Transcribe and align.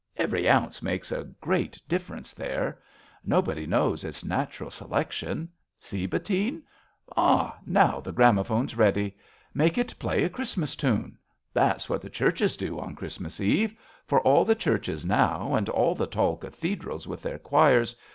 Every 0.17 0.49
ounce 0.49 0.81
Makes 0.81 1.11
a 1.11 1.25
great 1.41 1.79
difference 1.87 2.33
there. 2.33 2.79
Nobody 3.23 3.67
knows. 3.67 4.03
It's 4.03 4.25
natural 4.25 4.71
selection. 4.71 5.47
See, 5.77 6.07
Bettine? 6.07 6.63
Ah, 7.15 7.59
now 7.67 7.99
the 7.99 8.11
gramophone's 8.11 8.75
ready. 8.75 9.15
Make 9.53 9.77
it 9.77 9.93
play 9.99 10.23
A 10.23 10.29
Christmas 10.31 10.75
tune. 10.75 11.19
That's 11.53 11.87
what 11.87 12.01
the 12.01 12.09
churches 12.09 12.57
do 12.57 12.79
On 12.79 12.95
Christmas 12.95 13.39
Eve: 13.39 13.75
for 14.07 14.19
all 14.21 14.43
the 14.43 14.55
churches 14.55 15.05
now, 15.05 15.53
And 15.53 15.69
all 15.69 15.93
the 15.93 16.07
tall 16.07 16.35
cathedrals 16.35 17.05
with 17.05 17.21
their 17.21 17.37
choirs. 17.37 17.95